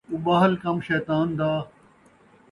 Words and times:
اُٻاہل 0.13 0.53
کم 0.63 0.77
شیطان 0.87 1.27
دا 1.39 1.51